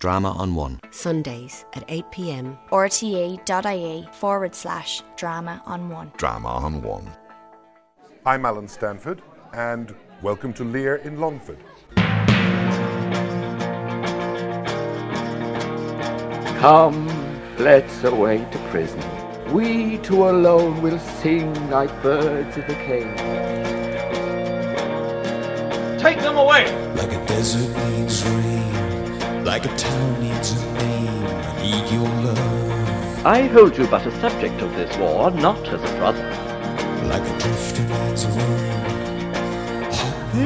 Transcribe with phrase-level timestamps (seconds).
[0.00, 0.80] Drama on One.
[0.92, 2.58] Sundays at 8pm.
[2.70, 6.10] rte.ie forward slash drama on one.
[6.16, 7.06] Drama on One.
[8.24, 9.20] I'm Alan Stanford,
[9.52, 11.58] and welcome to Lear in Longford.
[16.60, 17.06] Come,
[17.58, 19.02] let's away to prison.
[19.52, 23.18] We two alone will sing like birds of the cage.
[26.00, 26.64] Take them away!
[26.94, 28.89] Like a desert needs rain,
[29.50, 31.26] like a town needs a name.
[31.26, 33.26] I need your love.
[33.26, 36.22] I hold you but a subject of this war, not as a brother.
[37.08, 39.32] Like a drifter needs a rain.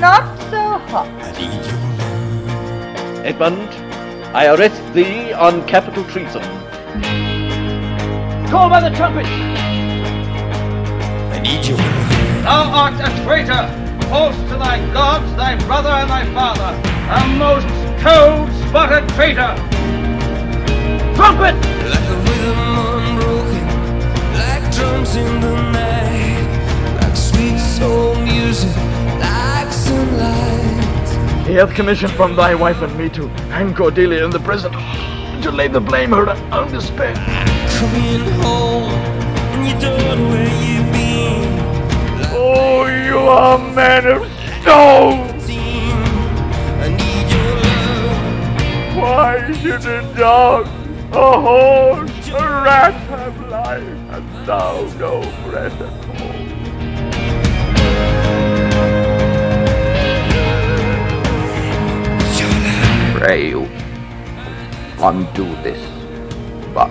[0.00, 1.08] Not so hot.
[1.22, 3.24] I need your love.
[3.24, 3.70] Edmund,
[4.34, 6.42] I arrest thee on capital treason.
[8.50, 9.26] Call by the trumpet!
[11.36, 12.42] I need your love.
[12.42, 13.64] Thou art a traitor!
[14.08, 16.70] False to thy gods, thy brother, and thy father!
[17.10, 17.68] A most
[18.68, 19.54] cold-spotted traitor!
[21.14, 21.54] Trumpet!
[21.88, 23.66] Like a rhythm unbroken,
[24.34, 28.74] like drums in the night, like sweet soul music,
[29.18, 31.46] like sunlight.
[31.46, 35.42] He hath commission from thy wife and me to hang Cordelia in the prison, and
[35.42, 37.14] to lay the blame her on despair.
[37.14, 41.58] Coming home, and you don't where you've been.
[42.32, 45.27] Oh, you are man of stone!
[49.38, 49.54] Your love.
[49.54, 50.66] Why should a dog,
[51.12, 56.48] a horse, a rat have life, and thou no breath at all?
[63.20, 63.68] Pray you,
[65.00, 65.98] undo this
[66.74, 66.90] but